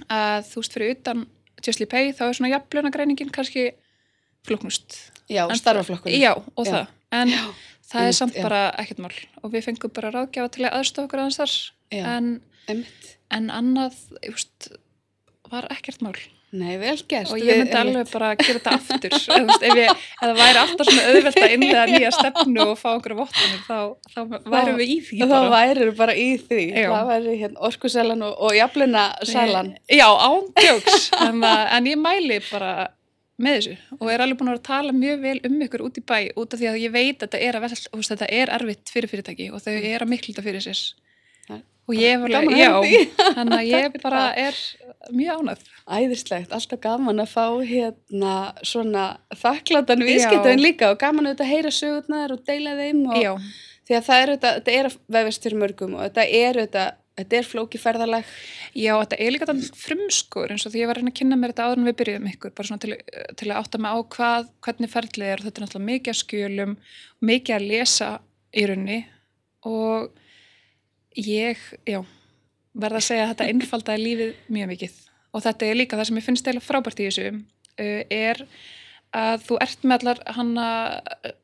að 0.08 0.46
þú 0.50 0.62
veist 0.62 0.76
fyrir 0.76 0.94
utan 0.96 1.26
Justly 1.66 1.86
Pay 1.86 2.12
þá 2.16 2.22
er 2.28 2.36
svona 2.38 2.52
jafnlönagreiningin 2.54 3.32
kannski 3.34 3.70
flóknust 4.46 4.96
Já, 5.30 5.44
starfaflokkur. 5.54 6.10
já 6.12 6.32
og 6.56 6.66
Já. 6.66 6.70
það, 6.72 6.86
en 7.12 7.28
Já. 7.28 7.42
það 7.90 8.00
er 8.00 8.06
einmitt, 8.06 8.16
samt 8.18 8.34
já. 8.38 8.42
bara 8.42 8.62
ekkert 8.80 8.98
mál 9.04 9.14
og 9.42 9.52
við 9.52 9.64
fengum 9.68 9.92
bara 9.94 10.10
ráðgjafa 10.14 10.50
til 10.56 10.64
að 10.66 10.76
aðstofa 10.80 11.06
okkur 11.08 11.22
aðeins 11.24 11.40
þar 11.40 11.54
Já, 11.90 12.04
en, 12.16 12.30
einmitt. 12.68 13.16
en 13.30 13.50
annað 13.50 13.98
just, 14.26 14.70
var 15.50 15.66
ekkert 15.70 16.00
mál 16.02 16.16
Nei, 16.52 16.72
vel 16.82 16.96
gert. 17.06 17.30
og 17.30 17.38
ég 17.38 17.46
Við- 17.46 17.58
myndi 17.60 17.76
alveg 17.78 18.08
bara 18.10 18.28
gera 18.34 18.58
þetta 18.58 18.72
aftur 18.74 19.12
veist, 19.14 19.62
ef, 19.62 19.74
ég, 19.78 19.90
ef 19.90 20.22
það 20.24 20.32
væri 20.40 20.58
alltaf 20.64 20.88
svona 20.88 21.04
auðvelt 21.10 21.36
að 21.44 21.52
innlega 21.54 21.84
nýja 21.92 22.10
stefnu 22.18 22.64
og 22.64 22.78
fá 22.80 22.88
okkur 22.96 23.14
vottanir 23.20 23.60
þá, 23.68 23.76
þá 24.10 24.20
værum 24.50 24.80
við 24.80 24.88
í 24.90 24.96
því 25.06 25.18
Þá 25.20 25.28
bara. 25.30 25.50
værir 25.54 25.92
bara 26.00 26.14
í 26.18 26.28
því. 26.42 26.62
Já. 26.74 26.88
Það 26.90 27.10
væri 27.12 27.36
hérna 27.44 27.62
orkuselan 27.70 28.24
og, 28.26 28.34
og 28.48 28.56
jafluna 28.58 29.04
salan. 29.30 29.70
Já, 29.86 30.08
ándjóks 30.10 31.10
en, 31.28 31.38
að- 31.52 31.68
en 31.78 31.90
ég 31.92 32.00
mæli 32.02 32.40
bara 32.50 32.72
með 33.40 33.54
þessu 33.60 33.76
og 34.00 34.10
er 34.12 34.20
alveg 34.26 34.36
búin 34.40 34.50
að 34.50 34.56
vera 34.56 34.60
að 34.60 34.66
tala 34.72 34.92
mjög 34.92 35.22
vel 35.22 35.38
um 35.48 35.62
ykkur 35.64 35.84
út 35.86 35.96
í 35.96 36.02
bæ 36.04 36.18
út 36.36 36.52
af 36.52 36.60
því 36.60 36.66
að 36.72 36.80
ég 36.82 36.92
veit 36.92 37.14
að 37.22 37.28
þetta 37.28 37.38
er, 37.46 37.56
að 37.56 37.62
vel, 37.64 37.70
veist, 37.94 38.10
þetta 38.10 38.28
er 38.42 38.52
erfitt 38.58 38.90
fyrir 38.92 39.08
fyrirtæki 39.14 39.46
og 39.54 39.62
þau 39.64 39.72
er 39.78 40.02
að 40.04 40.10
miklu 40.12 40.34
þetta 40.34 40.44
fyrir 40.50 40.66
sér 40.66 40.82
Það 40.82 41.09
og 41.88 41.96
ég 41.98 42.20
var 42.22 42.36
að 42.38 42.52
já, 42.58 42.70
þannig 43.36 43.56
að 43.56 43.70
ég 43.70 43.98
bara 44.02 44.22
er 44.38 44.60
mjög 45.14 45.40
ánægð. 45.40 45.66
Æðislegt, 45.90 46.54
alltaf 46.54 46.80
gaman 46.82 47.22
að 47.22 47.32
fá 47.32 47.44
hérna 47.66 48.34
svona 48.66 49.04
þakkláttan 49.40 50.04
viðskiptöðin 50.06 50.62
líka 50.62 50.92
og 50.92 51.00
gaman 51.00 51.32
að 51.32 51.44
heyra 51.48 51.72
sögurnar 51.74 52.34
og 52.34 52.44
deila 52.46 52.76
þeim 52.78 53.04
og 53.08 53.20
Já, 53.20 53.32
því 53.88 53.98
að 53.98 54.08
það 54.08 54.22
er 54.22 54.32
auðvitað, 54.32 54.56
þetta 54.60 54.74
er 54.78 54.88
að 54.90 54.98
vefist 55.18 55.46
fyrir 55.46 55.62
mörgum 55.64 55.96
og 55.96 56.04
þetta 56.06 56.26
er 56.40 56.60
auðvitað, 56.60 56.96
þetta 57.20 57.38
er 57.40 57.50
flóki 57.50 57.80
ferðalag. 57.82 58.32
Já, 58.70 58.92
þetta 58.94 59.18
er 59.18 59.34
líka 59.34 59.50
þannig 59.50 59.82
frumskur 59.82 60.54
eins 60.54 60.66
og 60.68 60.74
því 60.74 60.84
ég 60.84 60.90
var 60.90 61.00
að 61.00 61.02
reyna 61.02 61.14
að 61.14 61.20
kynna 61.20 61.40
mér 61.40 61.54
þetta 61.54 61.66
áður 61.66 61.80
en 61.80 61.90
við 61.90 61.98
byrjuðum 62.00 62.30
ykkur, 62.30 62.54
bara 62.54 62.70
svona 62.70 62.84
til, 62.84 62.94
til 63.40 63.50
að 63.50 63.58
átta 63.58 63.82
mig 63.82 63.90
á 63.90 63.98
hvað, 64.14 64.50
hvernig 64.66 64.92
ferðlið 64.94 65.32
er 65.32 65.42
og 65.42 65.48
þetta 65.48 65.60
er 65.60 65.66
náttúrulega 65.66 65.90
mikið 65.90 66.14
að 66.14 66.20
skjölum, 66.20 66.76
mikið 67.32 67.56
að 67.56 67.68
lesa 67.72 68.10
í 68.54 68.66
raunni 68.70 69.00
og 69.68 70.20
ég, 71.18 71.62
já, 71.88 72.00
verða 72.72 73.00
að 73.00 73.06
segja 73.06 73.24
að 73.26 73.32
þetta 73.32 73.48
einfaldaði 73.52 74.04
lífið 74.04 74.52
mjög 74.56 74.70
mikið. 74.74 75.00
Og 75.30 75.44
þetta 75.46 75.66
er 75.66 75.78
líka 75.78 75.98
það 75.98 76.10
sem 76.10 76.20
ég 76.20 76.26
finnst 76.26 76.50
eða 76.50 76.62
frábært 76.64 77.02
í 77.02 77.08
þessu 77.08 77.26
uh, 77.30 78.02
er 78.10 78.44
að 79.16 79.44
þú 79.48 79.58
ert 79.64 79.84
með 79.84 80.04
allar 80.04 80.22
hana, 80.36 80.66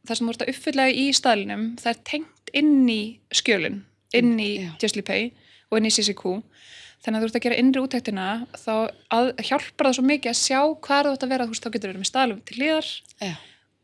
það 0.06 0.18
sem 0.18 0.26
þú 0.26 0.34
ert 0.34 0.44
að 0.44 0.50
uppfylla 0.52 0.86
í 0.90 1.06
staðlinum, 1.16 1.64
það 1.82 1.92
er 1.92 2.02
tengt 2.12 2.52
inn 2.56 2.74
í 2.90 3.00
skjölin, 3.34 3.80
inn 4.14 4.36
í 4.38 4.50
Já. 4.62 4.68
Justly 4.84 5.02
Pay 5.06 5.32
og 5.70 5.80
inn 5.80 5.88
í 5.88 5.94
CCQ 5.94 6.36
þannig 7.02 7.18
að 7.18 7.24
þú 7.24 7.28
ert 7.28 7.38
að 7.38 7.44
gera 7.46 7.58
innri 7.60 7.82
útæktina 7.82 8.28
þá 8.54 8.72
að, 9.14 9.32
hjálpar 9.48 9.88
það 9.88 9.96
svo 9.98 10.04
mikið 10.06 10.32
að 10.32 10.38
sjá 10.40 10.60
hvað 10.86 11.08
þú 11.08 11.12
ert 11.12 11.26
að 11.26 11.32
vera, 11.34 11.46
þú 11.46 11.54
veist, 11.54 11.66
þá 11.66 11.74
getur 11.74 11.90
verið 11.90 12.02
með 12.02 12.10
staðlum 12.10 12.40
til 12.46 12.58
hliðar 12.60 12.92
Já, 13.26 13.34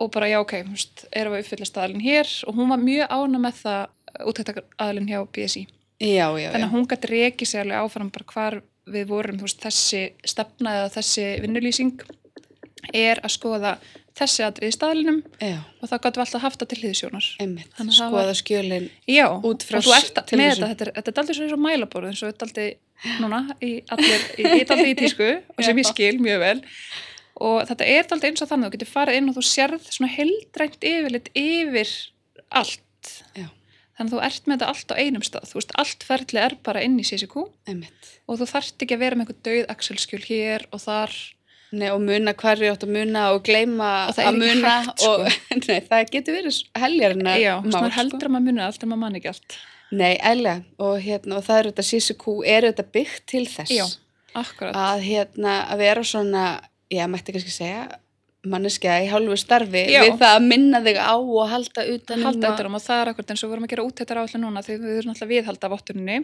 og 0.02 0.12
bara 0.14 0.30
já 0.30 0.38
ok, 0.42 0.54
þú 0.62 0.76
veist, 0.76 1.04
erum 1.10 1.34
við 1.34 1.40
að 1.40 1.44
uppfylla 1.44 1.68
staðlinn 1.68 2.06
hér? 2.06 2.32
Og 2.46 2.58
hún 2.58 2.72
var 2.72 2.82
mjög 2.82 3.14
ána 3.18 3.42
með 3.42 3.58
það 3.60 3.82
útæktaraðlinn 4.20 5.08
hjá 5.10 5.22
BSI 5.32 5.64
já, 6.02 6.26
já, 6.38 6.50
þannig 6.50 6.68
að 6.68 6.74
hún 6.74 6.86
gæti 6.90 7.12
reikið 7.12 7.52
sér 7.52 7.64
alveg 7.64 7.86
áfram 7.86 8.12
bara 8.12 8.30
hvar 8.32 8.60
við 8.92 9.08
vorum, 9.12 9.40
veist, 9.42 9.62
þessi 9.62 10.04
stefna 10.26 10.78
eða 10.80 10.94
þessi 10.96 11.26
vinnulýsing 11.44 12.06
er 12.92 13.20
að 13.22 13.36
skoða 13.36 13.76
þessi 14.18 14.44
atrið 14.44 14.72
í 14.72 14.74
staðlinum 14.74 15.20
já. 15.40 15.58
og 15.80 15.88
þá 15.88 15.94
gætu 15.96 16.18
við 16.18 16.24
alltaf 16.26 16.42
haft 16.42 16.62
það 16.62 16.72
til 16.72 16.80
það 17.76 17.92
skoða 17.96 18.34
skjölin 18.36 18.88
Já, 19.08 19.26
Út 19.38 19.64
frá 19.64 19.78
þetta, 19.80 20.24
þetta 20.28 20.66
er, 20.74 20.92
þetta 20.98 21.14
er 21.14 21.22
aldrei 21.22 21.38
svo 21.38 21.60
mælaborð 21.60 22.10
eins 22.10 22.24
og 22.24 22.32
þetta 22.32 22.44
er 22.44 22.50
aldrei 22.50 22.66
núna 23.22 23.40
í 23.62 23.72
allir, 23.92 24.26
í, 24.36 24.44
í, 24.58 24.66
aldrei 24.66 24.92
í 24.92 24.98
tísku 24.98 25.30
og 25.56 25.64
sem 25.64 25.80
ég 25.80 25.88
skil 25.88 26.14
mjög 26.22 26.42
vel. 26.42 26.58
Og 27.42 27.62
þetta 27.70 27.88
er 27.88 28.14
aldrei 28.14 28.30
eins 28.30 28.44
og 28.44 28.50
þannig, 28.50 28.68
þú 28.68 28.76
getur 28.76 28.92
farið 28.92 29.18
inn 29.18 29.32
og 29.32 29.38
þú 29.38 29.46
sérð 29.48 29.88
svona 29.88 30.12
heldrænt 30.12 30.86
yfirlit 30.86 31.32
yfir 31.38 31.96
allt. 32.60 33.14
Já. 33.38 33.48
Þannig 33.98 34.08
að 34.08 34.14
þú 34.14 34.24
ert 34.28 34.48
með 34.48 34.56
þetta 34.56 34.70
allt 34.72 34.92
á 34.92 35.00
einum 35.02 35.26
stað. 35.26 35.46
Þú 35.50 35.58
veist, 35.58 35.76
allt 35.82 36.06
ferli 36.08 36.42
er 36.42 36.56
bara 36.64 36.82
inn 36.86 36.98
í 37.00 37.06
CCQ 37.06 37.44
einmitt. 37.68 38.10
Og 38.26 38.40
þú 38.40 38.48
þarft 38.52 38.84
ekki 38.84 38.96
að 38.96 39.04
vera 39.04 39.18
með 39.18 39.26
einhver 39.26 39.40
döið 39.48 39.72
axelskjul 39.74 40.22
hér 40.26 40.66
og 40.72 40.82
þar. 40.84 41.16
Nei, 41.72 41.88
og 41.88 42.02
muna 42.04 42.34
hvar 42.36 42.60
ég 42.60 42.74
átt 42.74 42.84
að 42.84 42.92
muna 42.92 43.20
og 43.32 43.44
gleyma 43.46 43.90
að 44.12 44.36
muna 44.36 44.72
hægt, 44.84 45.00
sko. 45.00 45.12
og 45.24 45.62
nei, 45.70 45.78
það 45.88 46.10
getur 46.12 46.34
verið 46.36 46.58
heljarinnar 46.76 47.38
Já, 47.40 47.52
þú 47.54 47.70
veist, 47.70 47.78
maður 47.78 47.94
heldur 47.96 48.28
að 48.28 48.34
maður 48.34 48.46
munið 48.48 48.64
allt 48.66 48.82
en 48.84 48.90
maður 48.90 49.00
mann 49.06 49.16
ekki 49.20 49.30
allt. 49.32 49.56
Nei, 49.92 50.12
eðlega, 50.20 50.66
og 50.84 50.98
hérna, 51.04 51.38
og 51.38 51.46
það 51.46 51.58
er 51.62 51.68
þetta 51.70 51.86
CCQ, 51.88 52.34
er 52.48 52.66
þetta 52.68 52.84
byggt 52.96 53.24
til 53.32 53.42
þess. 53.48 53.72
Já, 53.72 53.86
að 54.68 55.06
hérna, 55.06 55.56
að 55.72 55.82
vera 55.86 56.04
svona, 56.12 56.44
já, 56.92 57.02
mætti 57.12 57.34
kannski 57.36 57.56
segja, 57.56 57.86
manneskja 58.42 58.96
í 59.04 59.08
hálfu 59.10 59.36
starfi 59.38 59.84
Já. 59.86 60.00
við 60.02 60.16
það 60.18 60.36
að 60.36 60.46
minna 60.48 60.80
þig 60.82 60.98
á 60.98 61.14
og 61.14 61.50
halda 61.50 61.84
utan 61.92 62.24
halda 62.26 62.52
utan 62.54 62.68
um 62.68 62.78
og 62.78 62.82
það 62.82 63.02
er 63.02 63.10
akkurat 63.12 63.30
eins 63.30 63.42
og 63.42 63.46
við 63.46 63.54
vorum 63.54 63.66
að 63.66 63.72
gera 63.74 63.84
úttæktar 63.86 64.20
áallu 64.22 64.40
núna 64.42 64.64
því 64.66 64.78
við 64.82 64.98
erum 64.98 65.14
alltaf 65.14 65.30
viðhalda 65.30 65.70
vottuninni. 65.72 66.18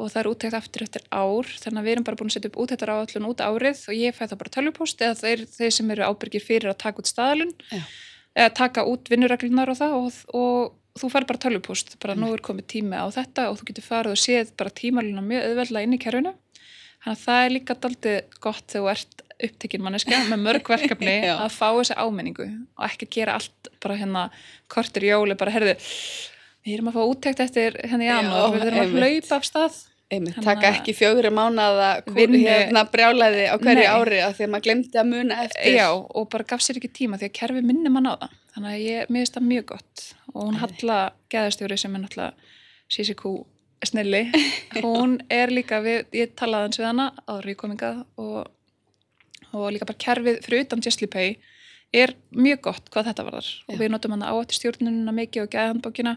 Og 0.00 0.10
það 0.10 0.20
er 0.22 0.28
úttækt 0.32 0.56
aftur 0.58 0.84
eftir 0.86 1.02
ár 1.12 1.48
þannig 1.62 1.80
að 1.80 1.86
við 1.86 1.94
erum 1.94 2.06
bara 2.08 2.18
búin 2.20 2.30
að 2.32 2.36
setja 2.36 2.50
upp 2.50 2.60
úttæktar 2.64 2.92
áallun 2.92 3.28
út 3.28 3.42
árið 3.44 3.82
og 3.88 3.96
ég 3.96 4.16
fæ 4.16 4.22
það 4.24 4.38
bara 4.42 4.54
tölvupost 4.56 5.04
eða 5.04 5.18
þeir, 5.20 5.44
þeir 5.52 5.74
sem 5.76 5.90
eru 5.94 6.06
ábyrgir 6.08 6.44
fyrir 6.44 6.72
að 6.72 6.80
taka 6.84 7.02
út 7.02 7.10
staðalun 7.10 7.52
eða 8.32 8.54
taka 8.56 8.86
út 8.88 9.12
vinnureglunar 9.12 9.72
og 9.72 9.78
það 9.78 9.96
og, 9.98 10.16
og 10.32 11.00
þú 11.00 11.10
fær 11.12 11.28
bara 11.28 11.42
tölvupost 11.44 11.96
bara 12.02 12.16
nú 12.18 12.32
er 12.32 12.42
komið 12.44 12.68
tími 12.74 12.98
á 12.98 13.06
þetta 13.12 13.50
og 13.50 13.60
þú 13.60 13.68
getur 13.70 13.86
farið 13.86 14.16
og 14.16 14.22
séð 14.22 14.54
bara 14.58 14.74
tímaluna 14.80 15.24
mjög 15.24 15.48
auðveldlega 15.48 15.88
inn 15.88 15.96
í 15.96 16.00
kerfinu. 16.02 16.34
Þannig 17.02 17.18
að 17.18 17.22
það 17.24 17.44
er 17.44 17.52
líka 17.56 17.76
daldið 17.82 18.18
gott 18.44 18.66
þegar 18.70 18.82
þú 18.82 18.90
ert 18.92 19.21
upptekinn 19.46 19.82
manneska 19.84 20.18
með 20.30 20.42
mörg 20.46 20.68
verkefni 20.72 21.14
að 21.32 21.54
fá 21.54 21.68
þessa 21.78 21.96
ámenningu 22.02 22.46
og 22.48 22.84
ekki 22.88 23.08
að 23.08 23.14
gera 23.16 23.38
allt 23.38 23.70
bara 23.82 23.96
hérna 24.00 24.26
kortir 24.72 25.08
jóli, 25.08 25.36
bara 25.38 25.54
herðu 25.54 25.76
við 26.62 26.76
erum 26.76 26.92
að 26.92 26.98
fá 26.98 27.02
úttekt 27.12 27.40
eftir 27.42 27.78
hérna 27.82 28.06
í 28.06 28.10
janúar, 28.10 28.52
við 28.54 28.68
erum 28.68 28.84
að 28.84 28.94
hlaupa 29.00 29.38
af 29.40 29.48
stað. 29.48 29.80
Einmitt, 30.12 30.36
taka 30.44 30.68
að- 30.68 30.74
ekki 30.76 30.92
fjögri 30.92 31.30
mánaða 31.32 31.86
hérna 32.12 32.82
brjálæði 32.92 33.46
á 33.48 33.56
hverju 33.56 33.80
Nei. 33.80 33.92
ári 33.96 34.18
af 34.20 34.34
því 34.36 34.44
að 34.44 34.50
maður 34.52 34.66
glemdi 34.66 34.98
að 35.00 35.06
muna 35.08 35.38
eftir. 35.46 35.72
Já, 35.78 35.86
og 35.88 36.28
bara 36.28 36.44
gaf 36.50 36.60
sér 36.60 36.76
ekki 36.76 36.90
tíma 36.98 37.16
því 37.16 37.30
að 37.30 37.38
kerfi 37.38 37.62
minni 37.64 37.88
mann 37.88 38.10
á 38.12 38.20
það. 38.20 38.34
Þannig 38.52 38.74
að 38.74 38.82
ég, 38.84 39.06
finnst 39.08 39.38
það 39.38 39.46
mjög 39.48 39.64
gott. 39.72 40.02
Og 40.34 40.42
hún 40.50 40.58
Halla 40.60 40.98
geðastjóri 41.32 41.78
sem 41.80 41.96
er 41.96 42.02
náttúrulega 42.04 42.32
CCQ 42.92 43.32
snilli 43.88 44.22
hún 44.84 45.16
er 45.32 45.50
líka, 45.50 45.80
við, 45.82 46.04
ég 46.12 46.34
talaði 46.38 46.68
hans 46.68 46.78
við 46.78 46.86
hana 46.90 47.06
áður 47.26 47.48
í 47.48 47.56
komingað 47.64 48.04
og, 48.20 48.50
og 49.52 49.72
líka 49.74 49.88
bara 49.88 50.02
kerfið 50.04 50.40
fyrir 50.46 50.66
utan 50.66 50.84
Justly 50.84 51.08
Pay 51.10 51.36
er 51.92 52.14
mjög 52.32 52.62
gott 52.68 52.88
hvað 52.92 53.10
þetta 53.10 53.26
varðar. 53.28 53.50
Og 53.68 53.80
við 53.80 53.92
notum 53.92 54.16
hana 54.16 54.32
áætti 54.32 54.58
stjórnununa 54.58 55.14
mikið 55.16 55.44
og 55.44 55.52
geðhandbókina 55.52 56.16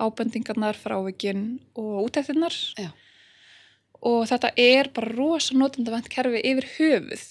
ábendingarnar, 0.00 0.78
frávikinn 0.80 1.60
og 1.76 2.06
útæktinnar 2.06 2.56
og 4.00 4.22
þetta 4.30 4.54
er 4.56 4.88
bara 4.96 5.12
rosa 5.12 5.56
notendavænt 5.56 6.08
kerfi 6.12 6.40
yfir 6.40 6.68
höfuð. 6.78 7.26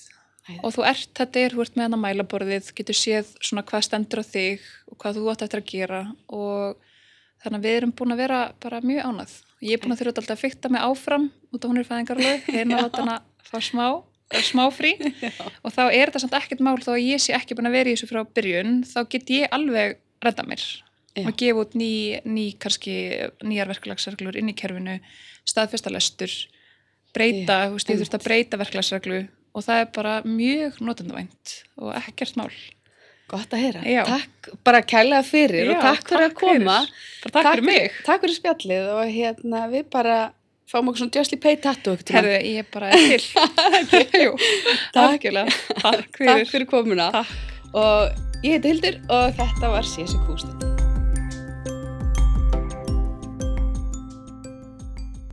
Æði. 0.50 0.60
og 0.66 0.74
þú 0.74 0.86
ert, 0.90 1.10
þetta 1.18 1.42
er, 1.44 1.54
þú 1.54 1.64
ert 1.64 1.76
með 1.78 1.86
hana 1.86 1.98
mælaborðið, 2.02 2.70
getur 2.78 2.98
séð 2.98 3.34
svona 3.38 3.62
hvað 3.70 3.84
stendur 3.86 4.22
á 4.22 4.26
þig 4.26 4.64
og 4.90 4.98
hvað 5.02 5.20
þú 5.20 5.28
átt 5.30 5.44
eftir 5.46 5.62
að 5.62 5.68
gera. 5.70 6.00
Og 6.34 6.80
þannig 7.44 7.60
að 7.60 7.68
við 7.68 7.78
erum 7.80 7.94
búin 8.00 8.16
að 8.16 8.22
vera 8.24 8.40
bara 8.64 8.82
mjög 8.82 9.10
ánað. 9.10 9.36
Ég 9.62 9.76
er 9.76 9.84
búin 9.84 9.94
að 9.94 10.02
þurfa 10.02 10.14
alltaf 10.16 10.36
að 10.36 10.42
fykta 10.42 10.72
mig 10.74 10.86
áfram 10.86 11.28
út 11.54 11.60
af 11.62 11.70
hún 11.70 11.82
er 11.82 11.90
fæðingarlög, 11.90 12.48
hérna 12.56 12.82
láta 12.82 13.04
hana 13.04 13.18
fá 13.46 13.60
smá, 13.62 13.86
eh, 14.34 14.44
smá 14.46 14.66
frí 14.74 14.94
og 15.66 15.74
þá 15.74 15.84
er 15.88 16.10
þetta 16.10 16.24
samt 16.26 16.38
ekkert 16.40 16.64
mál 16.66 16.78
þó 16.84 16.94
að 16.96 17.06
ég 17.06 17.24
sé 17.24 17.36
ekki 17.38 17.58
búin 17.58 17.70
að 17.70 17.80
vera 17.80 17.92
í 17.92 17.98
þessu 17.98 18.12
frá 18.12 18.22
byrjun, 18.38 18.80
þá 18.90 19.00
get 19.10 19.34
ég 19.36 19.56
alveg 19.56 20.00
redda 20.24 20.46
mér 20.48 20.64
Já. 21.18 21.26
og 21.26 21.36
gefa 21.40 21.66
út 21.66 21.76
ný, 21.80 21.92
ný 22.28 22.46
kannski 22.62 22.96
nýjar 23.44 23.72
verklagsreglur 23.74 24.38
inn 24.40 24.52
í 24.52 24.58
kerfinu, 24.58 25.00
staðfesta 25.48 25.92
lestur, 25.94 26.32
breyta, 27.16 27.64
Já, 27.66 27.70
þú 27.70 27.78
veist, 27.78 27.92
ég 27.92 28.02
þurft 28.04 28.18
að 28.20 28.28
breyta 28.28 28.60
verklagsreglu 28.62 29.22
og 29.58 29.66
það 29.66 29.82
er 29.84 29.88
bara 29.96 30.18
mjög 30.26 30.84
notendavænt 30.86 31.56
og 31.82 31.96
ekkert 31.98 32.38
mál. 32.40 32.52
Gott 33.30 33.52
að 33.54 33.62
heyra. 33.62 33.82
Já. 33.86 34.02
Takk 34.10 34.50
bara 34.66 34.82
kærlega 34.82 35.22
fyrir 35.26 35.70
og 35.70 35.76
Já, 35.76 35.82
takk 35.84 36.08
fyrir 36.10 36.26
að 36.26 36.36
koma. 36.40 36.78
Bara 37.26 37.34
takk, 37.36 37.50
fyrir 37.52 37.68
mig. 37.68 37.98
Takk 38.08 38.24
fyrir 38.24 38.38
spjallið 38.40 38.88
og 38.96 39.12
hérna 39.14 39.66
við 39.70 39.90
bara 39.94 40.18
fáum 40.70 40.90
okkur 40.92 41.04
svona 41.04 41.18
Justly 41.18 41.40
Pay 41.42 41.60
tattoo. 41.64 41.98
Herðu, 42.14 42.36
ég 42.46 42.72
bara 42.74 42.92
er 42.94 43.18
til. 43.18 43.28
Jú, 44.26 44.34
Takk. 44.96 45.30
Takk 45.82 46.20
fyrir. 46.52 46.68
Komuna. 46.70 47.12
Takk. 47.20 47.38
Og 47.74 48.44
ég 48.46 48.58
heiti 48.58 48.74
Hildur 48.74 49.02
og 49.10 49.40
þetta 49.40 49.76
var 49.76 49.88
CSQ 49.96 50.38
stund. 50.42 50.69